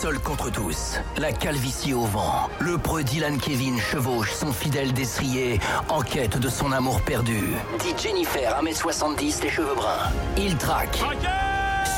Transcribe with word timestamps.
seul 0.00 0.20
contre 0.20 0.48
tous. 0.48 1.00
La 1.16 1.32
calvitie 1.32 1.92
au 1.92 2.04
vent. 2.04 2.48
Le 2.60 2.78
preux 2.78 3.02
Dylan 3.02 3.36
Kevin 3.36 3.80
chevauche 3.80 4.32
son 4.32 4.52
fidèle 4.52 4.92
destrier 4.92 5.58
en 5.88 6.02
quête 6.02 6.38
de 6.38 6.48
son 6.48 6.70
amour 6.70 7.00
perdu. 7.00 7.40
Dit 7.80 7.94
Jennifer, 8.00 8.62
1m70, 8.62 9.42
les 9.42 9.50
cheveux 9.50 9.74
bruns. 9.74 10.12
Il 10.36 10.56
traque. 10.56 11.00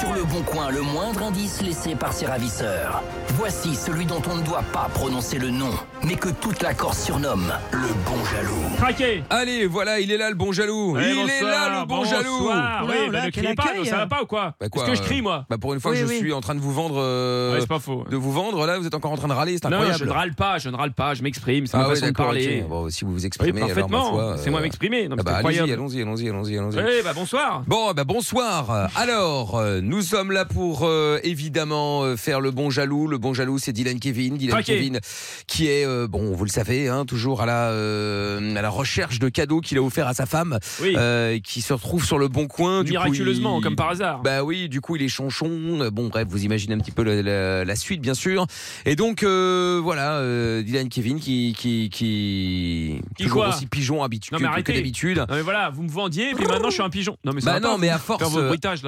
Sur 0.00 0.14
le 0.14 0.24
bon 0.24 0.40
coin, 0.42 0.70
le 0.70 0.80
moindre 0.80 1.22
indice 1.24 1.60
laissé 1.62 1.94
par 1.94 2.12
ses 2.12 2.24
ravisseurs. 2.26 3.02
Voici 3.34 3.74
celui 3.74 4.06
dont 4.06 4.22
on 4.30 4.36
ne 4.36 4.42
doit 4.42 4.64
pas 4.72 4.88
prononcer 4.94 5.38
le 5.38 5.50
nom, 5.50 5.70
mais 6.04 6.14
que 6.14 6.30
toute 6.30 6.62
la 6.62 6.72
Corse 6.74 7.02
surnomme 7.04 7.52
le 7.72 7.88
bon 8.06 8.24
jaloux. 8.24 8.76
Traqué 8.78 9.22
Allez, 9.30 9.66
voilà, 9.66 10.00
il 10.00 10.10
est 10.10 10.16
là 10.16 10.30
le 10.30 10.36
bon 10.36 10.52
jaloux. 10.52 10.94
Ouais, 10.94 11.02
il 11.10 11.18
est 11.18 11.40
bonsoir, 11.42 11.50
là 11.70 11.80
le 11.80 11.86
bon 11.86 12.04
jaloux. 12.04 12.38
bonsoir. 12.38 12.84
Oui, 12.88 12.94
Oula, 13.08 13.18
bah, 13.20 13.26
ne 13.26 13.30
criez 13.30 13.54
pas, 13.54 13.62
accueil. 13.64 13.86
ça 13.86 13.96
va 13.98 14.06
pas 14.06 14.22
ou 14.22 14.26
quoi 14.26 14.54
Bah 14.60 14.68
quoi, 14.70 14.82
Est-ce 14.82 14.90
que 14.92 14.96
je 14.96 15.02
crie 15.02 15.22
moi 15.22 15.44
Bah 15.50 15.58
pour 15.58 15.74
une 15.74 15.80
fois, 15.80 15.90
Oui, 15.92 15.98
je 15.98 16.06
oui. 16.06 16.18
suis 16.18 16.32
en 16.32 16.40
train 16.40 16.54
de 16.54 16.60
vous 16.60 16.72
vendre. 16.72 16.96
euh, 16.98 17.54
Ouais, 17.54 17.60
C'est 17.60 17.66
pas 17.68 17.78
faux. 17.78 18.04
de 18.10 18.16
vous 18.16 18.32
vendre, 18.32 18.66
là, 18.66 18.78
vous 18.78 18.86
êtes 18.86 18.94
encore 18.94 19.12
en 19.12 19.16
train 19.16 19.28
de 19.28 19.32
râler, 19.34 19.58
c'est 19.62 19.68
Non, 19.68 19.76
incroyable. 19.76 19.98
je 19.98 20.04
ne 20.04 20.10
râle 20.12 20.34
pas, 20.34 20.58
je 20.58 20.68
ne 20.70 20.76
râle 20.76 20.92
pas, 20.92 21.14
je 21.14 21.22
m'exprime, 21.22 21.66
c'est 21.66 21.76
ma 21.76 21.84
ah 21.84 21.88
ouais, 21.88 21.94
façon 21.94 22.06
de 22.06 22.12
parler. 22.12 22.64
Bon, 22.68 22.88
si 22.90 23.04
vous 23.04 23.12
vous 23.12 23.26
exprimez, 23.26 23.60
ma 23.60 23.66
parfaitement. 23.66 24.36
C'est 24.38 24.50
moi 24.50 24.60
euh, 24.60 24.62
m'exprimer. 24.62 25.08
Non, 25.08 25.16
ah 25.18 25.22
bah, 25.22 25.36
allons-y, 25.36 25.72
allons-y, 25.72 26.00
allons-y, 26.02 26.58
allons-y. 26.58 26.76
Oui, 26.78 27.00
bah 27.04 27.12
bonsoir. 27.14 27.62
Bon, 27.66 27.92
bah 27.92 28.04
bonsoir. 28.04 28.88
Alors, 28.96 29.56
euh, 29.58 29.80
nous 29.90 30.02
sommes 30.02 30.30
là 30.30 30.44
pour 30.44 30.84
euh, 30.84 31.18
évidemment 31.24 32.04
euh, 32.04 32.16
faire 32.16 32.40
le 32.40 32.52
bon 32.52 32.70
jaloux. 32.70 33.08
Le 33.08 33.18
bon 33.18 33.34
jaloux, 33.34 33.58
c'est 33.58 33.72
Dylan 33.72 33.98
Kevin. 33.98 34.36
Dylan. 34.36 34.62
Kevin, 34.62 35.00
qui 35.48 35.66
est, 35.66 35.84
euh, 35.84 36.06
bon, 36.06 36.32
vous 36.32 36.44
le 36.44 36.50
savez, 36.50 36.88
hein, 36.88 37.04
toujours 37.04 37.42
à 37.42 37.46
la, 37.46 37.70
à 37.70 38.62
la 38.62 38.70
recherche 38.70 39.18
de 39.18 39.28
cadeaux 39.28 39.60
qu'il 39.60 39.78
a 39.78 39.82
offert 39.82 40.06
à 40.06 40.14
sa 40.14 40.26
femme, 40.26 40.58
Oui, 40.80 40.94
qui 41.42 41.60
se 41.60 41.72
retrouve 41.72 42.04
sur 42.04 42.18
le 42.18 42.28
bon 42.28 42.46
coin. 42.46 42.84
Du 42.84 42.92
coup, 42.92 42.98
miraculeusement, 42.98 43.58
il- 43.58 43.64
comme 43.64 43.74
par 43.74 43.90
hasard. 43.90 44.22
Bah 44.22 44.44
oui, 44.44 44.68
du 44.68 44.80
coup 44.80 44.94
il 44.94 45.02
est 45.02 45.08
chonchon. 45.08 45.48
Euh, 45.50 45.90
Bon 45.90 46.06
bref, 46.06 46.28
vous 46.30 46.44
imaginez 46.44 46.74
un 46.74 46.78
petit 46.78 46.92
peu 46.92 47.02
la, 47.02 47.20
la- 47.20 47.64
la 47.64 47.76
suite 47.76 48.00
bien 48.00 48.14
sûr. 48.14 48.46
Et 48.86 48.94
donc 48.94 49.24
voilà, 49.24 50.22
Dylan 50.62 50.88
Kevin 50.88 51.18
qui 51.18 51.52
qui 51.58 51.90
qui, 51.90 53.00
Qui 53.16 53.24
toujours 53.24 53.46
aussi 53.48 53.66
pigeon 53.66 54.06
mais 54.08 54.18
que, 54.18 54.62
que 54.62 54.72
d'habitude. 54.72 55.24
Voilà, 55.42 55.70
vous 55.70 55.82
me 55.82 55.90
vendiez, 55.90 56.32
puis 56.34 56.46
maintenant 56.46 56.68
je 56.68 56.74
suis 56.74 56.82
un 56.82 56.90
pigeon. 56.90 57.16
Non, 57.24 57.32
mais 57.34 57.40
ça 57.40 57.54
Bah 57.54 57.60
non, 57.60 57.72
pas, 57.72 57.78
mais 57.78 57.88
à 57.88 57.98
force. 57.98 58.22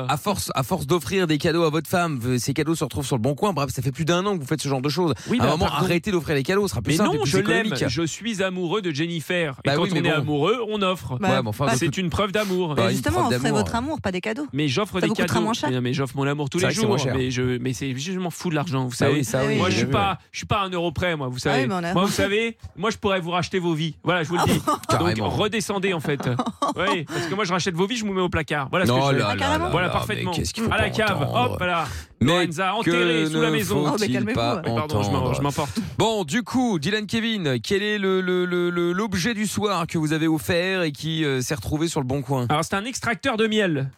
À 0.08 0.16
force, 0.16 0.50
à 0.54 0.62
force 0.62 0.86
d'offrir 0.92 1.26
des 1.26 1.38
cadeaux 1.38 1.62
à 1.64 1.70
votre 1.70 1.88
femme, 1.88 2.20
ces 2.38 2.52
cadeaux 2.52 2.74
se 2.74 2.84
retrouvent 2.84 3.06
sur 3.06 3.16
le 3.16 3.22
bon 3.22 3.34
coin. 3.34 3.52
Bref, 3.52 3.70
ça 3.70 3.80
fait 3.82 3.92
plus 3.92 4.04
d'un 4.04 4.24
an 4.26 4.34
que 4.36 4.40
vous 4.42 4.46
faites 4.46 4.60
ce 4.60 4.68
genre 4.68 4.82
de 4.82 4.88
choses. 4.90 5.14
Oui, 5.28 5.38
à 5.40 5.42
un 5.42 5.46
bah, 5.46 5.50
moment, 5.52 5.66
pardon. 5.66 5.86
arrêtez 5.86 6.10
d'offrir 6.10 6.34
les 6.34 6.42
cadeaux, 6.42 6.62
ce 6.68 6.70
sera 6.72 6.82
plus 6.82 6.92
Mais 6.92 6.96
simple 6.98 7.14
et 7.14 7.18
non, 7.18 7.22
plus 7.22 7.30
je 7.30 7.38
l'aime. 7.38 7.74
Je 7.88 8.02
suis 8.02 8.42
amoureux 8.42 8.82
de 8.82 8.90
Jennifer. 8.90 9.54
Et 9.64 9.68
Bah 9.68 9.76
quand 9.76 9.82
oui, 9.84 9.90
on 9.92 9.96
est 9.96 10.02
bon. 10.02 10.10
amoureux, 10.12 10.58
on 10.68 10.82
offre. 10.82 11.18
Bah, 11.18 11.28
Ouais, 11.30 11.42
mais 11.42 11.48
enfin, 11.48 11.66
bah, 11.66 11.72
C'est 11.76 11.96
une 11.96 12.10
preuve 12.10 12.32
d'amour. 12.32 12.74
Bah, 12.74 12.90
justement, 12.90 13.28
offrez 13.28 13.50
votre 13.50 13.74
amour, 13.74 14.00
pas 14.02 14.12
des 14.12 14.20
cadeaux. 14.20 14.46
Mais 14.52 14.68
j'offre 14.68 15.00
des 15.00 15.08
cadeaux. 15.10 15.40
moins 15.40 15.54
cher. 15.54 15.70
Mais, 15.80 15.94
j'offre 15.94 16.16
mon 16.16 16.26
amour 16.26 16.50
tous 16.50 16.58
les 16.58 16.70
jours. 16.70 16.96
Mais 17.14 17.30
je, 17.30 17.58
mais 17.58 17.72
c'est, 17.72 17.96
je 17.96 18.18
m'en 18.18 18.30
fous 18.30 18.50
de 18.50 18.54
l'argent, 18.54 18.84
vous 18.84 18.92
Ah 18.94 18.96
savez. 18.96 19.22
Ah 19.32 19.56
Moi, 19.56 19.70
je 19.70 19.76
suis 19.78 19.86
pas, 19.86 20.18
je 20.30 20.38
suis 20.38 20.46
pas 20.46 20.60
à 20.60 20.64
un 20.66 20.70
euro 20.70 20.92
près, 20.92 21.16
moi, 21.16 21.28
vous 21.28 21.38
savez. 21.38 21.62
oui, 21.62 21.66
mais 21.68 21.74
on 21.74 21.84
a- 21.84 21.94
Moi, 21.94 22.04
vous 22.06 22.12
savez, 22.12 22.56
moi, 22.76 22.90
je 22.90 22.98
pourrais 22.98 23.20
vous 23.20 23.30
racheter 23.30 23.58
vos 23.58 23.72
vies. 23.74 23.94
Voilà, 24.04 24.22
je 24.24 24.28
vous 24.28 24.36
le 24.36 24.44
dis. 24.44 24.58
Donc, 24.60 24.86
Carrément. 24.88 25.28
redescendez, 25.30 25.94
en 25.94 26.00
fait. 26.00 26.20
oui, 26.76 27.04
parce 27.04 27.26
que 27.26 27.34
moi, 27.34 27.44
je 27.44 27.52
rachète 27.52 27.74
vos 27.74 27.86
vies, 27.86 27.96
je 27.96 28.04
vous 28.04 28.12
mets 28.12 28.20
au 28.20 28.28
placard. 28.28 28.68
Voilà 28.70 28.84
ce 28.86 28.90
que 28.92 28.96
je 28.98 29.22
Ah, 29.22 29.68
Voilà, 29.70 29.86
là, 29.86 29.92
parfaitement. 29.92 30.30
mais 30.32 30.36
qu'est-ce 30.36 30.52
qu'il 30.52 30.64
faut 30.64 30.72
à 30.72 30.76
la 30.82 30.90
cave, 30.90 31.22
entendre 31.22 31.50
hop, 31.52 31.54
voilà. 31.58 31.84
Mais 32.20 32.26
Lorenza, 32.32 32.74
enterré 32.74 33.24
que 33.24 33.30
sous 33.30 33.40
la 33.40 33.46
ne 33.50 33.52
maison. 33.52 33.78
Oh, 33.78 33.90
mais 33.92 33.98
faut-il 33.98 34.12
calmez-vous. 34.12 34.38
pas 34.38 34.62
Oui, 34.64 34.70
pardon, 34.76 35.02
je 35.02 35.10
m'en- 35.10 35.16
entendre 35.18 35.34
je 35.34 35.42
m'emporte. 35.42 35.78
Bon, 35.98 36.24
du 36.24 36.42
coup, 36.42 36.78
Dylan 36.78 37.06
Kevin, 37.06 37.58
quel 37.60 37.82
est 37.82 37.98
le- 37.98 38.20
le- 38.20 38.44
le- 38.44 38.70
le- 38.70 38.92
l'objet 38.92 39.34
du 39.34 39.46
soir 39.46 39.86
que 39.86 39.98
vous 39.98 40.12
avez 40.12 40.28
offert 40.28 40.82
et 40.82 40.92
qui 40.92 41.24
euh, 41.24 41.40
s'est 41.40 41.54
retrouvé 41.56 41.88
sur 41.88 42.00
le 42.00 42.06
bon 42.06 42.22
coin? 42.22 42.46
Alors, 42.48 42.64
c'est 42.64 42.74
un 42.74 42.84
extracteur 42.84 43.36
de 43.36 43.46
miel. 43.46 43.90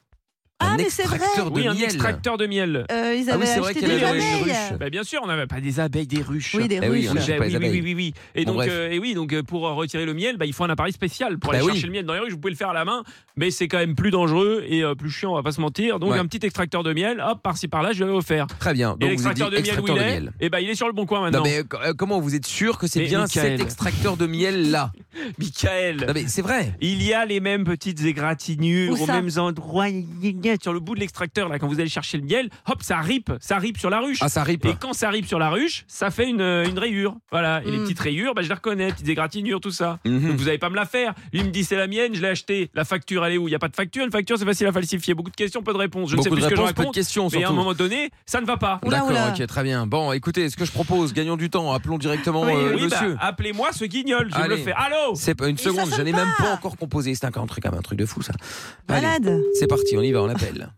Ah, 0.74 0.80
Un 0.80 0.82
mais 0.84 0.90
c'est 0.90 1.04
vrai. 1.04 1.16
extracteur 1.16 1.50
de 1.50 1.56
Oui, 1.60 1.66
un 1.68 1.74
miel. 1.74 1.84
extracteur 1.84 2.36
de 2.36 2.46
miel. 2.46 2.86
Euh, 2.90 3.14
ils 3.14 3.30
Ah 3.30 3.36
oui, 3.36 3.44
avaient 3.44 3.46
c'est 3.46 3.60
vrai 3.60 3.70
acheté 3.70 3.80
qu'il 3.80 3.88
des 3.88 3.94
y 4.00 4.04
avait 4.04 4.18
une 4.18 4.40
abeilles. 4.50 4.76
Bah, 4.80 4.90
bien 4.90 5.02
sûr, 5.04 5.20
on 5.22 5.26
n'avait 5.26 5.46
pas 5.46 5.60
des 5.60 5.80
abeilles, 5.80 6.06
des 6.06 6.22
ruches. 6.22 6.54
Oui, 6.54 6.68
des 6.68 6.80
Eh 6.82 6.88
oui, 6.88 7.08
ruches. 7.08 7.26
Bah, 7.26 7.44
oui, 7.46 7.56
oui, 7.60 7.80
oui, 7.82 7.94
oui. 7.94 8.14
Et 8.34 8.44
Bon, 8.44 8.54
donc, 8.54 8.66
euh, 8.68 8.90
et 8.90 8.98
oui, 8.98 9.14
donc 9.14 9.32
euh, 9.32 9.42
pour 9.42 9.62
retirer 9.62 10.04
le 10.04 10.14
miel, 10.14 10.36
bah, 10.36 10.46
il 10.46 10.52
faut 10.52 10.64
un 10.64 10.70
appareil 10.70 10.92
spécial 10.92 11.38
pour 11.38 11.52
aller 11.54 11.64
chercher 11.64 11.86
le 11.86 11.92
miel 11.92 12.04
dans 12.04 12.14
les 12.14 12.20
ruches. 12.20 12.32
Vous 12.32 12.38
pouvez 12.38 12.52
le 12.52 12.56
faire 12.56 12.70
à 12.70 12.74
la 12.74 12.84
main, 12.84 13.02
mais 13.36 13.50
c'est 13.50 13.68
quand 13.68 13.78
même 13.78 13.94
plus 13.94 14.10
dangereux 14.10 14.64
et 14.66 14.82
euh, 14.82 14.94
plus 14.94 15.10
chiant, 15.10 15.32
on 15.32 15.34
va 15.36 15.42
pas 15.42 15.52
se 15.52 15.60
mentir. 15.60 15.98
Donc 16.00 16.12
Ouais. 16.12 16.18
un 16.18 16.26
petit 16.26 16.44
extracteur 16.44 16.82
de 16.82 16.92
miel, 16.92 17.22
hop, 17.26 17.40
par-ci 17.42 17.68
par-là, 17.68 17.92
je 17.92 18.00
l'avais 18.04 18.16
offert. 18.16 18.46
Très 18.58 18.72
bien. 18.74 18.94
et 18.94 18.98
Donc 18.98 19.10
l'extracteur 19.10 19.50
de 19.50 19.56
miel, 19.56 19.62
où 19.62 19.66
extracteur 19.66 19.96
il 19.96 20.00
de 20.02 20.04
est 20.04 20.20
miel. 20.20 20.32
Et 20.40 20.48
ben 20.50 20.58
il 20.60 20.68
est 20.70 20.74
sur 20.74 20.86
le 20.86 20.92
bon 20.92 21.06
coin 21.06 21.20
maintenant. 21.22 21.42
Non 21.42 21.44
mais 21.44 21.94
comment 21.96 22.20
vous 22.20 22.34
êtes 22.34 22.46
sûr 22.46 22.78
que 22.78 22.86
c'est 22.86 23.02
bien 23.04 23.26
cet 23.26 23.60
extracteur 23.60 24.16
de 24.16 24.26
miel 24.26 24.70
là 24.70 24.92
Michael. 25.38 26.04
Non 26.06 26.12
mais 26.14 26.24
c'est 26.28 26.42
vrai. 26.42 26.74
Il 26.80 27.02
y 27.02 27.12
a 27.12 27.24
les 27.24 27.40
mêmes 27.40 27.64
petites 27.64 28.02
égratignures 28.04 29.00
aux 29.00 29.06
mêmes 29.06 29.30
endroits 29.36 29.86
sur 30.62 30.72
le 30.72 30.80
bout 30.80 30.94
de 30.94 31.00
l'extracteur 31.00 31.48
là 31.48 31.58
quand 31.58 31.66
vous 31.68 31.80
allez 31.80 31.88
chercher 31.88 32.18
le 32.18 32.24
miel, 32.24 32.48
hop, 32.68 32.82
ça 32.82 32.98
ripe, 32.98 33.32
ça 33.40 33.58
ripe 33.58 33.78
sur 33.78 33.90
la 33.90 34.00
ruche. 34.00 34.18
Ah 34.20 34.28
ça 34.28 34.42
rip. 34.42 34.64
Et 34.66 34.74
quand 34.80 34.92
ça 34.92 35.10
ripe 35.10 35.26
sur 35.26 35.38
la 35.38 35.50
ruche, 35.50 35.84
ça 35.88 36.10
fait 36.10 36.28
une, 36.28 36.40
une 36.40 36.78
rayure. 36.78 37.16
Voilà. 37.30 37.62
Et 37.64 37.70
les 37.70 37.78
Mm. 37.78 37.82
petites 37.84 38.00
rayures, 38.00 38.34
bah, 38.34 38.42
je 38.42 38.48
les 38.48 38.54
reconnais, 38.54 38.88
petites 38.92 39.08
égratignures, 39.08 39.60
tout 39.60 39.70
ça. 39.70 39.98
Mhm. 40.04 40.28
Donc 40.28 40.36
vous 40.38 40.44
n'allez 40.44 40.58
pas 40.58 40.70
me 40.70 40.76
la 40.76 40.86
faire. 40.86 41.14
Lui 41.32 41.42
me 41.44 41.50
dit 41.50 41.64
c'est 41.64 41.76
la 41.76 41.86
mienne, 41.86 42.14
je 42.14 42.22
l'ai 42.22 42.28
acheté. 42.28 42.70
La 42.74 42.84
facture, 42.84 43.24
elle 43.26 43.34
est 43.34 43.38
où? 43.38 43.46
Il 43.48 43.50
n'y 43.50 43.54
a 43.56 43.58
pas 43.58 43.68
de 43.68 43.76
facture. 43.76 44.04
Une 44.04 44.10
facture, 44.10 44.38
c'est 44.38 44.44
facile 44.44 44.66
à 44.66 44.72
falsifier. 44.72 45.14
Beaucoup 45.14 45.30
de 45.30 45.36
questions, 45.36 45.62
peu 45.62 45.72
de 45.72 45.78
réponses. 45.78 46.10
Je 46.10 46.16
ne 46.16 46.22
sais 46.22 46.28
Beaucoup 46.30 46.36
plus 46.36 46.40
de 46.42 46.44
ce 46.44 46.48
que 46.50 46.56
je 46.56 46.60
peu 46.60 46.68
de 46.84 47.36
Mais 47.38 47.44
à 47.44 47.48
un 47.48 47.52
moment 47.52 47.74
donné, 47.74 48.10
ça 48.26 48.40
ne 48.40 48.46
va 48.46 48.56
pas. 48.56 48.80
D'accord, 48.84 49.08
oula. 49.10 49.34
ok, 49.36 49.46
très 49.46 49.62
bien. 49.62 49.86
Bon, 49.86 50.12
écoutez, 50.12 50.48
ce 50.48 50.56
que 50.56 50.64
je 50.64 50.72
propose, 50.72 51.12
gagnons 51.12 51.36
du 51.36 51.50
temps, 51.50 51.72
appelons 51.72 51.98
directement 51.98 52.42
Oui, 52.42 52.52
euh, 52.54 52.74
oui, 52.74 52.86
bah, 52.88 52.96
monsieur. 53.00 53.16
appelez-moi 53.20 53.72
ce 53.72 53.84
guignol. 53.84 54.28
Je 54.30 54.36
Allez. 54.36 54.48
me 54.48 54.56
le 54.56 54.62
fais. 54.62 54.72
Allô 54.72 55.03
C'est 55.14 55.34
pas 55.34 55.48
une 55.48 55.58
seconde, 55.58 55.90
je 55.94 56.02
n'ai 56.02 56.12
même 56.12 56.32
pas. 56.38 56.54
encore 56.54 56.76
composé. 56.76 57.14
C'est 57.14 57.26
un, 57.26 57.42
un 57.42 57.46
truc, 57.46 57.64
même, 57.64 57.74
un 57.74 57.82
truc 57.82 57.98
de 57.98 58.06
fou 58.06 58.22
ça. 58.22 58.32
Allez, 58.88 59.06
Malade. 59.06 59.40
c'est 59.54 59.66
parti, 59.66 59.96
on 59.96 60.02
y 60.02 60.12
va, 60.12 60.22
on 60.22 60.28
appelle. 60.28 60.70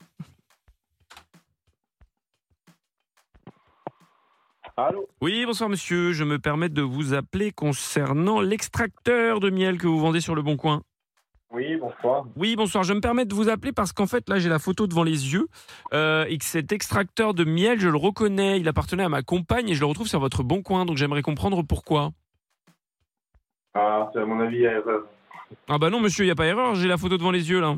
Allô 4.78 5.08
Oui, 5.22 5.44
bonsoir 5.46 5.70
monsieur. 5.70 6.12
Je 6.12 6.24
me 6.24 6.38
permets 6.38 6.68
de 6.68 6.82
vous 6.82 7.14
appeler 7.14 7.50
concernant 7.50 8.40
l'extracteur 8.40 9.40
de 9.40 9.48
miel 9.48 9.78
que 9.78 9.86
vous 9.86 9.98
vendez 9.98 10.20
sur 10.20 10.34
le 10.34 10.42
Bon 10.42 10.56
Coin. 10.56 10.82
Oui, 11.50 11.76
bonsoir. 11.76 12.26
Oui, 12.36 12.56
bonsoir. 12.56 12.84
Je 12.84 12.92
me 12.92 13.00
permets 13.00 13.24
de 13.24 13.34
vous 13.34 13.48
appeler 13.48 13.72
parce 13.72 13.92
qu'en 13.92 14.06
fait, 14.06 14.28
là, 14.28 14.38
j'ai 14.38 14.50
la 14.50 14.58
photo 14.58 14.86
devant 14.86 15.04
les 15.04 15.32
yeux 15.32 15.46
euh, 15.94 16.26
et 16.28 16.36
que 16.36 16.44
cet 16.44 16.72
extracteur 16.72 17.32
de 17.32 17.44
miel, 17.44 17.80
je 17.80 17.88
le 17.88 17.96
reconnais. 17.96 18.60
Il 18.60 18.68
appartenait 18.68 19.04
à 19.04 19.08
ma 19.08 19.22
compagne 19.22 19.68
et 19.70 19.74
je 19.74 19.80
le 19.80 19.86
retrouve 19.86 20.08
sur 20.08 20.20
votre 20.20 20.42
Bon 20.42 20.60
Coin. 20.60 20.84
Donc, 20.84 20.98
j'aimerais 20.98 21.22
comprendre 21.22 21.62
pourquoi. 21.62 22.10
Ah, 23.78 24.10
c'est 24.12 24.20
à 24.20 24.24
mon 24.24 24.40
avis 24.40 24.62
erreur. 24.64 25.04
Ah 25.68 25.78
bah 25.78 25.90
non, 25.90 26.00
monsieur, 26.00 26.24
il 26.24 26.28
n'y 26.28 26.32
a 26.32 26.36
pas 26.36 26.46
erreur. 26.46 26.74
J'ai 26.74 26.88
la 26.88 26.96
photo 26.96 27.18
devant 27.18 27.30
les 27.30 27.50
yeux 27.50 27.60
là. 27.60 27.74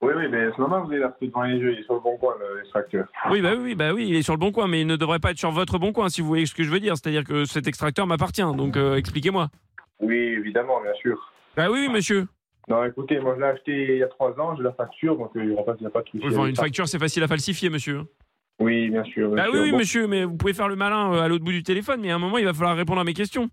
Oui, 0.00 0.12
oui, 0.16 0.24
mais 0.30 0.50
c'est 0.50 0.58
normal 0.58 0.82
que 0.82 0.86
vous 0.86 0.92
avez 0.92 1.00
la 1.00 1.10
photo 1.10 1.26
devant 1.26 1.42
les 1.42 1.56
yeux, 1.58 1.72
il 1.74 1.78
est 1.78 1.82
sur 1.84 1.94
le 1.94 2.00
bon 2.00 2.16
coin, 2.16 2.34
le- 2.40 2.56
l'extracteur. 2.58 3.06
Oui, 3.30 3.40
bah 3.40 3.52
oui, 3.58 3.74
bah 3.74 3.92
oui, 3.92 4.06
il 4.08 4.16
est 4.16 4.22
sur 4.22 4.32
le 4.34 4.38
Bon 4.38 4.50
Coin, 4.50 4.66
mais 4.66 4.80
il 4.80 4.86
ne 4.86 4.96
devrait 4.96 5.20
pas 5.20 5.30
être 5.30 5.38
sur 5.38 5.50
votre 5.52 5.78
Bon 5.78 5.92
Coin, 5.92 6.08
si 6.08 6.20
vous 6.20 6.26
voyez 6.26 6.46
ce 6.46 6.54
que 6.54 6.64
je 6.64 6.70
veux 6.70 6.80
dire. 6.80 6.96
C'est-à-dire 6.96 7.22
que 7.24 7.44
cet 7.44 7.66
extracteur 7.68 8.06
m'appartient. 8.06 8.42
Donc, 8.56 8.76
euh, 8.76 8.96
expliquez-moi. 8.96 9.48
Oui, 10.00 10.16
évidemment, 10.16 10.80
bien 10.82 10.94
sûr. 10.94 11.32
Bah 11.56 11.68
oui, 11.70 11.78
oui, 11.86 11.88
monsieur. 11.88 12.26
Non, 12.68 12.84
écoutez, 12.84 13.18
moi 13.20 13.34
je 13.36 13.40
l'ai 13.40 13.46
acheté 13.48 13.92
il 13.94 13.98
y 13.98 14.02
a 14.04 14.08
trois 14.08 14.38
ans, 14.40 14.56
j'ai 14.56 14.62
la 14.62 14.72
facture, 14.72 15.16
donc 15.16 15.36
euh, 15.36 15.42
il 15.42 15.48
n'y 15.48 15.52
aura 15.54 15.64
pas, 15.64 15.74
il 15.80 15.82
y 15.82 15.86
a 15.86 15.90
pas 15.90 16.02
de 16.02 16.08
souci. 16.08 16.24
Enfin, 16.26 16.46
une 16.46 16.54
facture, 16.56 16.86
c'est 16.88 16.98
facile 16.98 17.22
à 17.24 17.28
falsifier, 17.28 17.70
monsieur. 17.70 18.02
Oui, 18.60 18.88
bien 18.90 19.02
sûr. 19.04 19.28
bien 19.28 19.36
Bah 19.36 19.44
oui, 19.50 19.54
sûr. 19.56 19.62
oui, 19.64 19.70
Bon, 19.72 19.78
monsieur, 19.78 20.06
mais 20.06 20.24
vous 20.24 20.36
pouvez 20.36 20.52
faire 20.54 20.68
le 20.68 20.76
malin 20.76 21.12
euh, 21.12 21.20
à 21.22 21.28
l'autre 21.28 21.44
bout 21.44 21.50
du 21.52 21.62
téléphone, 21.64 22.00
mais 22.00 22.10
à 22.10 22.14
un 22.16 22.18
moment, 22.18 22.38
il 22.38 22.44
va 22.44 22.54
falloir 22.54 22.76
répondre 22.76 23.00
à 23.00 23.04
mes 23.04 23.14
questions. 23.14 23.48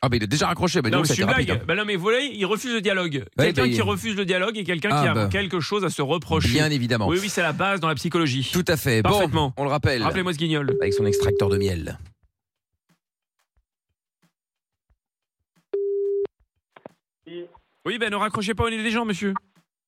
Ah, 0.00 0.08
bah 0.08 0.16
il 0.16 0.22
a 0.22 0.26
déjà 0.28 0.46
raccroché, 0.46 0.80
bah 0.80 0.90
non, 0.90 0.98
donc 0.98 1.08
mais 1.08 1.14
c'est 1.16 1.24
rapide. 1.24 1.46
blague. 1.46 1.58
hein. 1.60 1.64
Bah 1.66 1.74
non, 1.74 1.84
mais 1.84 1.96
vous 1.96 2.02
voyez, 2.02 2.32
il 2.32 2.44
refuse 2.46 2.72
le 2.72 2.80
dialogue. 2.80 3.24
Ouais, 3.36 3.46
Quelqu'un 3.46 3.62
bah, 3.62 3.68
qui 3.68 3.74
il- 3.74 3.82
refuse 3.82 4.14
le 4.14 4.24
dialogue 4.24 4.56
et 4.56 4.62
quelqu'un 4.62 4.90
Ah, 4.92 5.02
qui 5.02 5.08
a 5.08 5.14
bah. 5.14 5.26
quelque 5.26 5.58
chose 5.58 5.84
à 5.84 5.90
se 5.90 6.02
reprocher. 6.02 6.48
Bien 6.50 6.70
évidemment. 6.70 7.08
Oui, 7.08 7.18
oui, 7.20 7.28
c'est 7.28 7.42
la 7.42 7.52
base 7.52 7.80
dans 7.80 7.88
la 7.88 7.96
psychologie. 7.96 8.48
Tout 8.52 8.64
à 8.68 8.76
fait. 8.76 9.02
Parfaitement. 9.02 9.48
Bon, 9.56 9.62
on 9.62 9.64
le 9.64 9.70
rappelle. 9.70 10.02
Rappelez-moi 10.04 10.32
ce 10.34 10.38
guignol. 10.38 10.76
Avec 10.80 10.92
son 10.94 11.04
extracteur 11.04 11.48
de 11.48 11.58
miel. 11.58 11.98
Oui, 17.84 17.98
ben 17.98 18.10
ne 18.10 18.16
raccrochez 18.16 18.54
pas 18.54 18.64
au 18.64 18.70
nez 18.70 18.82
des 18.82 18.90
gens, 18.90 19.04
monsieur. 19.04 19.34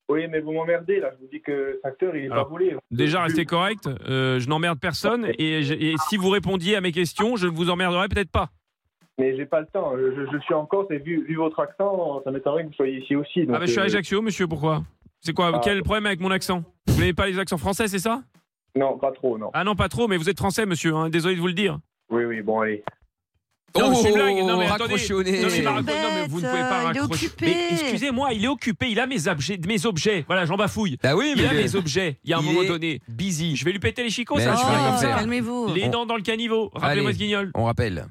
Oui, 0.09 0.27
mais 0.29 0.41
vous 0.41 0.53
m'emmerdez, 0.53 0.99
là, 1.01 1.11
je 1.17 1.25
vous 1.25 1.31
dis 1.31 1.41
que 1.41 1.53
le 1.53 1.81
facteur, 1.83 2.17
il 2.17 2.25
est 2.25 2.31
Alors, 2.31 2.45
pas 2.47 2.51
volé. 2.51 2.77
Déjà, 2.91 3.23
restez 3.23 3.45
correct. 3.45 3.89
euh, 4.09 4.41
je 4.41 4.49
n'emmerde 4.49 4.81
personne. 4.81 5.29
Et, 5.39 5.63
je- 5.63 5.75
et 5.75 5.95
si 6.09 6.17
vous 6.17 6.31
répondiez 6.31 6.75
à 6.77 6.81
mes 6.81 6.91
questions, 6.93 7.37
je 7.37 7.47
ne 7.47 7.53
vous 7.53 7.71
emmerderai 7.71 8.09
peut-être 8.09 8.31
pas. 8.31 8.51
Mais 9.21 9.37
j'ai 9.37 9.45
pas 9.45 9.61
le 9.61 9.67
temps, 9.67 9.93
je, 9.97 10.15
je- 10.15 10.33
je 10.33 10.39
suis 10.45 10.55
en 10.55 10.65
Corse 10.65 10.91
et 10.91 10.99
vu, 10.99 11.25
vu 11.27 11.37
votre 11.37 11.61
accent, 11.61 12.23
ça 12.25 12.31
m'étonnerait 12.31 12.63
que 12.65 12.69
vous 12.69 12.75
soyez 12.75 12.99
ici 13.03 13.15
aussi. 13.15 13.45
Donc, 13.45 13.55
Ah, 13.55 13.59
ben 13.59 13.67
je 13.67 13.71
suis 13.73 13.79
à 13.81 13.83
euh, 13.83 13.87
Ajaccio, 13.87 14.23
monsieur, 14.23 14.47
pourquoi? 14.49 14.83
C'est 15.21 15.35
quoi? 15.35 15.51
Ah. 15.55 15.61
Quel 15.63 15.75
est 15.75 15.77
le 15.77 15.83
problème 15.83 16.07
avec 16.07 16.21
mon 16.21 16.31
accent? 16.31 16.65
Vous 16.87 16.99
n'avez 16.99 17.13
pas 17.13 17.27
les 17.27 17.39
accents 17.39 17.59
français, 17.59 17.87
c'est 17.89 17.99
ça? 17.99 18.23
Non, 18.75 18.97
pas 18.99 19.13
trop, 19.13 19.37
non. 19.37 19.51
Ah 19.53 19.63
non, 19.63 19.75
pas 19.77 19.89
trop, 19.91 20.09
mais 20.09 20.17
vous 20.17 20.31
êtes 20.31 20.39
français, 20.39 20.65
monsieur. 20.65 20.95
hein, 20.95 21.11
désolé 21.11 21.35
de 21.37 21.41
vous 21.41 21.49
le 21.49 21.53
dire. 21.53 21.79
Oui, 22.11 22.25
oui, 22.25 22.41
bon, 22.41 22.61
allez. 22.61 22.83
Non, 23.79 23.91
mais 23.91 23.97
c'est 23.97 24.09
une 24.09 24.15
Oh, 24.15 24.17
blague. 24.17 24.37
Non, 24.39 24.59
mais 24.59 24.67
attendez. 24.67 25.13
au 25.13 25.23
nez. 25.23 25.43
Non, 25.43 25.49
mais, 25.51 25.63
non, 25.63 26.27
vous 26.29 26.41
ne 26.41 26.47
pouvez 26.49 26.61
pas 26.63 26.87
bête, 26.87 26.93
il 26.93 26.97
est 26.97 27.01
raccrocher. 27.01 27.29
excusez-moi, 27.73 28.33
il 28.33 28.45
est 28.45 28.49
occupé. 28.49 28.89
Il 28.91 28.99
a 28.99 29.07
mes 29.07 29.29
objets. 29.29 29.61
Mes 29.65 29.87
objets. 29.87 30.25
Voilà, 30.27 30.45
j'en 30.45 30.57
bafouille. 30.57 30.97
Bah 31.03 31.15
oui, 31.15 31.35
Il 31.37 31.43
mais 31.43 31.49
a 31.49 31.53
il 31.55 31.59
est 31.61 31.63
mes 31.65 31.77
objets. 31.77 32.19
Il 32.25 32.31
y 32.31 32.33
a 32.33 32.39
un 32.39 32.43
moment 32.43 32.63
est 32.63 32.67
donné. 32.69 33.01
busy. 33.09 33.55
Je 33.55 33.65
vais 33.65 33.71
lui 33.73 33.79
péter 33.79 34.03
les 34.03 34.11
chicots, 34.11 34.37
Mais 34.37 34.45
ça. 34.45 34.57
Oh, 34.57 35.01
calmez-vous. 35.01 35.73
Les 35.75 35.89
dents 35.89 36.05
dans 36.07 36.17
le 36.17 36.23
caniveau. 36.23 36.71
Rappelez-moi 36.75 37.13
ce 37.13 37.19
guignol. 37.19 37.53
On 37.55 37.65
rappelle. 37.67 38.07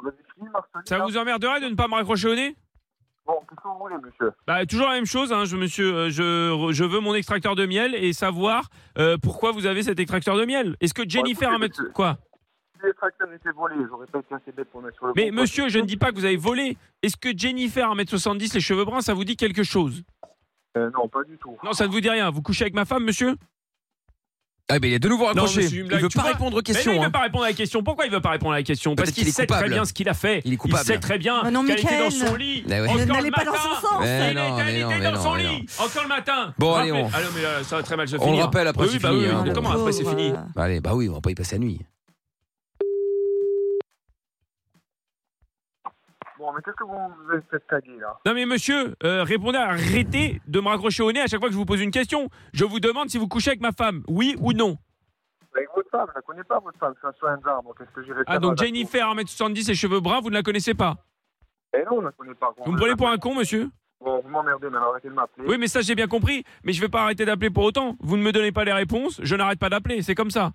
Vous 0.00 0.08
avez 0.08 0.16
fini, 0.34 0.48
Marceline 0.52 0.86
Ça 0.86 0.98
vous 0.98 1.16
emmerderait 1.16 1.60
de 1.60 1.66
ne 1.68 1.74
pas 1.74 1.88
me 1.88 1.94
raccrocher 1.94 2.28
au 2.28 2.34
nez 2.34 2.56
Bon, 3.26 3.34
qu'est-ce 3.48 3.60
que 3.60 3.68
vous 3.68 3.78
voulez, 3.78 3.94
monsieur? 4.02 4.32
Bah, 4.46 4.64
toujours 4.66 4.88
la 4.88 4.94
même 4.94 5.06
chose, 5.06 5.32
hein, 5.32 5.44
je, 5.44 5.56
monsieur. 5.56 5.94
euh, 5.94 6.10
Je, 6.10 6.72
je 6.72 6.84
veux 6.84 7.00
mon 7.00 7.14
extracteur 7.14 7.54
de 7.54 7.64
miel 7.66 7.94
et 7.94 8.12
savoir 8.12 8.68
euh, 8.98 9.16
pourquoi 9.22 9.52
vous 9.52 9.66
avez 9.66 9.82
cet 9.82 10.00
extracteur 10.00 10.36
de 10.36 10.44
miel? 10.44 10.76
Est-ce 10.80 10.94
que 10.94 11.08
Jennifer 11.08 11.50
écoutez, 11.50 11.64
un 11.64 11.68
monsieur. 11.68 11.90
quoi? 11.92 12.18
Si 12.80 12.86
les 12.86 12.94
tracteurs 12.94 13.32
étaient 13.32 13.52
volés, 13.52 13.76
j'aurais 13.88 14.06
pas 14.06 14.18
été 14.20 14.34
assez 14.34 14.52
bête 14.52 14.68
pour 14.70 14.82
mettre 14.82 14.96
sur 14.96 15.06
le 15.06 15.12
Mais 15.14 15.30
bon 15.30 15.42
monsieur, 15.42 15.68
je 15.68 15.78
ne 15.78 15.84
dis 15.84 15.96
pas 15.98 16.10
que 16.10 16.16
vous 16.16 16.24
avez 16.24 16.36
volé. 16.38 16.76
Est-ce 17.02 17.16
que 17.16 17.28
Jennifer 17.36 17.94
1m70, 17.94 18.54
les 18.54 18.60
cheveux 18.60 18.84
bruns, 18.86 19.02
ça 19.02 19.12
vous 19.14 19.24
dit 19.24 19.36
quelque 19.36 19.62
chose? 19.62 20.02
Euh, 20.76 20.90
non, 20.90 21.06
pas 21.08 21.22
du 21.24 21.36
tout. 21.36 21.56
Non, 21.62 21.72
ça 21.72 21.86
ne 21.86 21.92
vous 21.92 22.00
dit 22.00 22.08
rien. 22.10 22.30
Vous 22.30 22.42
couchez 22.42 22.64
avec 22.64 22.74
ma 22.74 22.84
femme, 22.86 23.04
monsieur? 23.04 23.34
Ah, 24.68 24.78
mais 24.80 24.88
il 24.88 24.94
est 24.94 24.98
de 25.00 25.08
nouveau 25.08 25.24
raccroché. 25.26 25.62
monsieur, 25.62 25.80
une 25.80 25.86
il 25.90 25.98
veut 25.98 26.08
pas 26.08 26.20
vois. 26.22 26.30
répondre 26.32 26.56
aux 26.56 26.60
Mais 26.66 26.72
non, 26.72 26.74
questions. 26.74 26.92
il 26.92 26.96
ne 26.96 27.00
hein. 27.02 27.06
veut 27.06 27.10
pas 27.12 27.20
répondre 27.22 27.44
à 27.44 27.48
la 27.48 27.52
question. 27.54 27.82
Pourquoi 27.82 28.04
il 28.06 28.10
ne 28.10 28.14
veut 28.14 28.20
pas 28.20 28.30
répondre 28.30 28.52
à 28.52 28.56
la 28.56 28.62
question 28.62 28.94
Parce 28.94 29.10
qu'il 29.10 29.32
sait 29.32 29.46
très 29.46 29.68
bien 29.68 29.84
ce 29.84 29.92
qu'il 29.92 30.08
a 30.08 30.14
fait. 30.14 30.42
Il 30.44 30.52
est 30.52 30.56
coupable. 30.56 30.84
sait 30.84 30.98
très 30.98 31.18
bien 31.18 31.40
Ah 31.44 31.50
non, 31.50 31.64
qu'elle 31.64 31.80
était 31.80 31.98
dans 31.98 32.10
son 32.10 32.34
lit. 32.36 32.64
Ah 32.66 32.70
ouais. 32.70 32.80
Encore 32.82 32.94
Ne- 32.94 33.00
le 33.06 33.12
n'allez 33.12 33.30
pas 33.30 33.44
dans 33.44 33.52
ce 33.54 33.58
sens. 33.80 34.00
Mais 34.02 34.30
Il 34.30 34.36
non, 34.36 34.54
était, 34.56 34.64
mais 34.64 34.74
elle 34.74 34.82
non, 34.82 34.90
était 34.90 34.98
mais 34.98 35.04
dans 35.04 35.12
non, 35.12 35.22
son 35.22 35.34
mais 35.34 35.42
lit. 35.42 35.66
Encore 35.78 36.02
le 36.02 36.08
matin. 36.08 36.54
Bon, 36.58 36.72
Rappelez- 36.72 36.90
allez, 36.92 37.02
on- 37.02 37.10
Ah 37.12 37.20
non, 37.20 37.28
mais 37.34 37.42
là, 37.42 37.48
ça 37.64 37.76
va 37.76 37.82
très 37.82 37.96
mal 37.96 38.08
se 38.08 38.16
On 38.16 38.20
finir. 38.20 38.36
le 38.36 38.42
rappelle 38.44 38.66
après, 38.68 38.84
Oui, 38.84 38.90
c'est 38.92 38.98
bah 39.00 39.08
fini, 39.10 39.20
oui, 39.22 39.28
hein. 39.32 39.44
Comment 39.54 39.70
après 39.72 39.92
c'est 39.92 40.04
fini 40.08 40.32
Bah, 40.54 40.62
allez, 40.64 40.80
bah 40.80 40.92
oui, 40.94 41.08
on 41.08 41.14
va 41.14 41.20
pas 41.20 41.30
y 41.30 41.34
passer 41.34 41.56
la 41.56 41.60
nuit. 41.64 41.80
Bon, 46.40 46.54
mais 46.54 46.62
qu'est-ce 46.62 46.76
que 46.76 46.84
vous 46.84 47.30
avez 47.30 47.42
fait 47.50 47.60
taguer, 47.68 47.98
là? 48.00 48.18
Non 48.24 48.32
mais 48.32 48.46
monsieur, 48.46 48.94
euh, 49.04 49.24
répondez, 49.24 49.58
arrêtez 49.58 50.40
de 50.46 50.60
me 50.60 50.68
raccrocher 50.68 51.02
au 51.02 51.12
nez 51.12 51.20
à 51.20 51.26
chaque 51.26 51.38
fois 51.38 51.50
que 51.50 51.52
je 51.52 51.58
vous 51.58 51.66
pose 51.66 51.82
une 51.82 51.90
question. 51.90 52.30
Je 52.54 52.64
vous 52.64 52.80
demande 52.80 53.10
si 53.10 53.18
vous 53.18 53.28
couchez 53.28 53.50
avec 53.50 53.60
ma 53.60 53.72
femme, 53.72 54.02
oui 54.08 54.36
ou 54.40 54.54
non 54.54 54.78
Avec 55.54 55.68
votre 55.76 55.90
femme, 55.90 56.06
je 56.08 56.14
la 56.14 56.22
connais 56.22 56.44
pas, 56.44 56.58
votre 56.60 56.78
femme, 56.78 56.94
c'est 56.98 57.06
un 57.06 57.12
soin 57.12 57.36
d'arbre, 57.44 57.74
qu'est-ce 57.76 57.90
que 57.90 58.02
j'irai 58.02 58.22
Ah 58.26 58.32
faire 58.32 58.40
donc 58.40 58.56
Jennifer 58.56 59.06
1m70 59.14 59.70
et 59.70 59.74
cheveux 59.74 60.00
bruns, 60.00 60.20
vous 60.22 60.30
ne 60.30 60.34
la 60.34 60.42
connaissez 60.42 60.72
pas? 60.72 60.96
Eh 61.74 61.84
non, 61.84 62.00
je 62.00 62.06
la 62.06 62.12
connais 62.12 62.34
pas. 62.34 62.54
Vous 62.64 62.72
me 62.72 62.78
prenez 62.78 62.96
pour 62.96 63.10
un 63.10 63.18
con 63.18 63.34
monsieur? 63.34 63.68
Bon, 64.00 64.22
vous 64.24 64.30
m'emmerdez, 64.30 64.70
maintenant, 64.70 64.92
arrêtez 64.92 65.10
de 65.10 65.14
m'appeler. 65.14 65.46
Oui 65.46 65.58
mais 65.58 65.68
ça 65.68 65.82
j'ai 65.82 65.94
bien 65.94 66.06
compris, 66.08 66.42
mais 66.64 66.72
je 66.72 66.80
vais 66.80 66.88
pas 66.88 67.02
arrêter 67.02 67.26
d'appeler 67.26 67.50
pour 67.50 67.64
autant. 67.64 67.96
Vous 68.00 68.16
ne 68.16 68.22
me 68.22 68.32
donnez 68.32 68.50
pas 68.50 68.64
les 68.64 68.72
réponses, 68.72 69.20
je 69.22 69.36
n'arrête 69.36 69.58
pas 69.58 69.68
d'appeler, 69.68 70.00
c'est 70.00 70.14
comme 70.14 70.30
ça. 70.30 70.52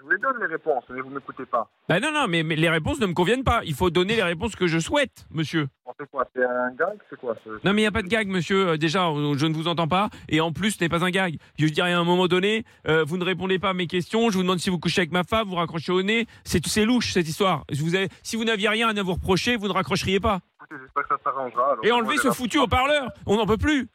Je 0.00 0.04
vous 0.04 0.10
les 0.12 0.18
donne, 0.18 0.40
les 0.40 0.46
réponses, 0.46 0.84
mais 0.88 1.02
vous 1.02 1.10
m'écoutez 1.10 1.44
pas. 1.44 1.68
Ben 1.86 2.00
non 2.00 2.10
non, 2.10 2.26
mais, 2.26 2.42
mais 2.42 2.56
les 2.56 2.70
réponses 2.70 2.98
ne 3.00 3.06
me 3.06 3.12
conviennent 3.12 3.44
pas. 3.44 3.60
Il 3.64 3.74
faut 3.74 3.90
donner 3.90 4.16
les 4.16 4.22
réponses 4.22 4.56
que 4.56 4.66
je 4.66 4.78
souhaite, 4.78 5.26
monsieur. 5.30 5.68
On 5.84 5.92
fait 5.92 6.08
quoi 6.10 6.26
C'est 6.34 6.42
un 6.42 6.70
gag 6.70 6.96
C'est 7.10 7.20
quoi 7.20 7.36
ce... 7.44 7.50
Non 7.50 7.74
mais 7.74 7.82
il 7.82 7.84
n'y 7.84 7.86
a 7.86 7.90
pas 7.92 8.00
de 8.00 8.08
gag, 8.08 8.26
monsieur. 8.26 8.68
Euh, 8.68 8.76
Déjà, 8.78 9.12
je 9.36 9.46
ne 9.46 9.52
vous 9.52 9.68
entends 9.68 9.88
pas. 9.88 10.08
Et 10.30 10.40
en 10.40 10.52
plus, 10.52 10.70
ce 10.70 10.82
n'est 10.82 10.88
pas 10.88 11.04
un 11.04 11.10
gag. 11.10 11.36
Je 11.58 11.66
dirais 11.66 11.92
à 11.92 11.98
un 11.98 12.04
moment 12.04 12.28
donné, 12.28 12.64
euh, 12.88 13.04
vous 13.04 13.18
ne 13.18 13.24
répondez 13.24 13.58
pas 13.58 13.70
à 13.70 13.74
mes 13.74 13.86
questions. 13.86 14.30
Je 14.30 14.36
vous 14.38 14.42
demande 14.42 14.58
si 14.58 14.70
vous 14.70 14.78
couchez 14.78 15.02
avec 15.02 15.12
ma 15.12 15.22
femme, 15.22 15.48
vous 15.48 15.56
raccrochez 15.56 15.92
au 15.92 16.00
nez. 16.02 16.26
C'est 16.44 16.66
c'est 16.66 16.86
louche 16.86 17.12
cette 17.12 17.28
histoire. 17.28 17.64
Vous 17.70 17.90
si 18.22 18.36
vous 18.36 18.44
n'aviez 18.44 18.70
rien 18.70 18.88
à 18.88 19.02
vous 19.02 19.12
reprocher, 19.12 19.56
vous 19.56 19.68
ne 19.68 19.72
raccrocheriez 19.74 20.20
pas. 20.20 20.40
Écoutez, 20.62 20.80
j'espère 20.82 21.02
que 21.02 21.08
ça 21.10 21.20
s'arrangera. 21.24 21.76
Et 21.82 21.92
enlevez 21.92 22.16
ce 22.16 22.30
foutu 22.30 22.58
haut-parleur. 22.58 23.10
On 23.26 23.36
n'en 23.36 23.46
peut 23.46 23.58
plus. 23.58 23.88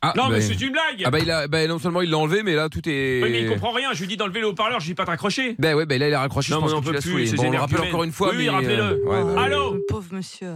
Ah, 0.00 0.12
Non 0.16 0.28
bah, 0.28 0.34
mais 0.36 0.40
c'est 0.40 0.60
une 0.60 0.70
blague. 0.72 1.02
ah 1.04 1.10
bah, 1.10 1.18
il 1.18 1.28
a, 1.30 1.48
bah, 1.48 1.66
non 1.66 1.78
seulement 1.80 2.02
il 2.02 2.10
l'a 2.10 2.18
enlevé, 2.18 2.42
mais 2.44 2.54
là 2.54 2.68
tout 2.68 2.88
est. 2.88 3.20
Oui, 3.22 3.30
mais 3.32 3.42
il 3.42 3.48
comprend 3.48 3.72
rien. 3.72 3.92
Je 3.92 4.00
lui 4.00 4.06
dis 4.06 4.16
d'enlever 4.16 4.40
le 4.40 4.46
haut-parleur. 4.48 4.78
Je 4.78 4.84
lui 4.86 4.90
dis 4.92 4.94
pas 4.94 5.04
de 5.04 5.10
raccrocher. 5.10 5.56
Bah 5.58 5.74
ouais, 5.74 5.86
bah 5.86 5.98
là 5.98 6.08
il 6.08 6.14
a 6.14 6.20
raccroché. 6.20 6.52
Non, 6.52 6.58
je 6.58 6.62
pense 6.62 6.70
mais 6.72 6.76
on 6.76 6.80
que 6.80 6.84
tu 6.84 6.90
peut 6.90 6.94
l'as 6.94 7.00
plus, 7.00 7.10
saoulé. 7.10 7.26
c'est 7.26 7.36
Bon, 7.36 7.48
on 7.48 7.50
le 7.50 7.58
rappelle 7.58 7.80
encore 7.80 8.04
une 8.04 8.12
fois. 8.12 8.30
Oui, 8.30 8.36
oui, 8.38 8.44
mais, 8.44 8.50
rappelez-le. 8.50 8.82
euh, 8.82 9.04
ouais, 9.04 9.34
bah, 9.34 9.42
Allô 9.42 9.76
pauvre 9.88 10.14
monsieur. 10.14 10.54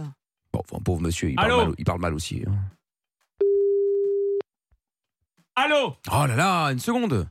Bon, 0.53 0.61
enfin, 0.69 0.81
pauvre 0.83 1.01
monsieur, 1.01 1.29
il 1.29 1.35
parle, 1.35 1.51
Allô 1.51 1.65
mal, 1.65 1.75
il 1.77 1.83
parle 1.85 1.99
mal 1.99 2.13
aussi. 2.13 2.43
hein. 2.47 2.51
Allô 5.55 5.93
Oh 6.11 6.25
là 6.25 6.35
là, 6.35 6.65
une 6.67 6.79
seconde. 6.79 7.27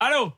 Allô 0.00 0.32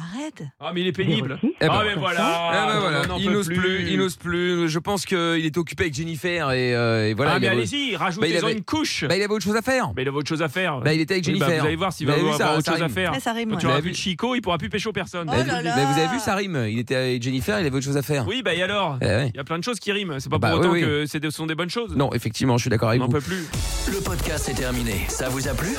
Arrête. 0.00 0.42
Ah 0.60 0.70
mais 0.74 0.80
il 0.80 0.86
est 0.86 0.92
pénible. 0.92 1.38
Eh 1.42 1.66
ben, 1.66 1.68
ah 1.72 1.82
mais 1.84 1.94
voilà. 1.94 2.20
Ah 2.24 2.66
bah 2.66 2.80
voilà, 2.80 3.02
on 3.04 3.06
n'en 3.08 3.18
il 3.18 3.30
n'ose 3.30 3.48
plus. 3.48 3.86
il 3.90 3.98
n'ose 3.98 4.16
plus. 4.16 4.68
Je 4.68 4.78
pense 4.78 5.04
qu'il 5.04 5.44
était 5.44 5.58
occupé 5.58 5.84
avec 5.84 5.94
Jennifer 5.94 6.50
et, 6.52 6.74
euh, 6.74 7.08
et 7.08 7.14
voilà. 7.14 7.32
ah 7.34 7.38
mais 7.38 7.48
allez-y, 7.48 7.92
Bah, 7.92 7.98
rajoutez-en 8.04 8.44
avait- 8.46 8.52
une 8.56 8.62
couche. 8.64 9.04
Bah, 9.06 9.16
il 9.16 9.22
avait 9.22 9.32
autre 9.32 9.44
chose 9.44 9.56
à 9.56 9.62
faire. 9.62 9.92
Mais 9.94 10.02
il 10.02 10.08
avait 10.08 10.16
autre 10.16 10.28
chose 10.28 10.42
à 10.42 10.48
faire. 10.48 10.80
Bah, 10.80 10.94
il 10.94 11.00
était 11.00 11.14
avec 11.14 11.26
Oui, 11.26 11.32
bah, 11.34 11.38
Jennifer. 11.46 11.60
vous 11.62 11.66
allez 11.66 11.76
voir 11.76 11.92
s'il 11.92 12.06
Vous 12.06 12.12
va 12.12 12.18
avoir 12.18 12.36
ça, 12.38 12.54
autre 12.56 12.64
ça 12.64 12.72
chose 12.72 12.80
à 12.82 12.84
rime. 12.86 12.94
faire. 12.94 13.12
Eh, 13.16 13.20
ça 13.20 13.32
rime. 13.32 13.48
Quand 13.50 13.54
ouais. 13.56 13.60
tu 13.60 13.66
auras 13.66 13.80
vu 13.80 13.94
Chico, 13.94 14.34
il 14.34 14.40
pourra 14.40 14.58
plus 14.58 14.70
pécho 14.70 14.92
personne. 14.92 15.28
Oh 15.28 15.32
Bah, 15.36 15.44
là 15.44 15.58
vous, 15.58 15.64
là. 15.64 15.76
bah, 15.76 15.84
vous 15.92 15.98
avez 16.00 16.08
vu, 16.08 16.18
ça 16.20 16.34
rime. 16.34 16.64
Il 16.68 16.78
était 16.78 16.96
avec 16.96 17.22
Jennifer, 17.22 17.60
il 17.60 17.66
avait 17.66 17.76
autre 17.76 17.84
chose 17.84 17.96
à 17.96 18.02
faire. 18.02 18.26
Oui, 18.26 18.42
bah 18.42 18.54
et 18.54 18.62
alors 18.62 18.98
Eh 19.02 19.04
ouais. 19.04 19.30
Il 19.34 19.36
y 19.36 19.40
a 19.40 19.44
plein 19.44 19.58
de 19.58 19.64
choses 19.64 19.78
qui 19.80 19.92
riment. 19.92 20.18
C'est 20.18 20.30
pas 20.30 20.38
Bah, 20.38 20.50
pour 20.50 20.60
autant 20.60 20.70
oui, 20.72 20.80
que 20.80 21.04
ce 21.06 21.30
sont 21.30 21.46
des 21.46 21.54
bonnes 21.54 21.70
choses. 21.70 21.94
Non, 21.96 22.12
effectivement, 22.14 22.56
je 22.56 22.62
suis 22.62 22.70
d'accord 22.70 22.88
on 22.88 22.90
avec 22.90 23.00
n'en 23.00 23.06
vous. 23.06 23.12
peut 23.12 23.20
plus. 23.20 23.46
Le 23.92 24.00
podcast 24.00 24.48
est 24.48 24.54
terminé. 24.54 25.04
Ça 25.08 25.28
vous 25.28 25.46
a 25.48 25.52
plu? 25.54 25.70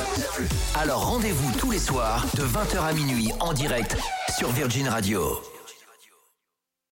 Alors 0.75 1.05
rendez-vous 1.09 1.51
tous 1.59 1.71
les 1.71 1.79
soirs 1.79 2.25
de 2.35 2.43
20h 2.43 2.83
à 2.87 2.93
minuit 2.93 3.31
en 3.39 3.53
direct 3.53 3.97
sur 4.29 4.51
Virgin 4.51 4.87
Radio. 4.87 5.41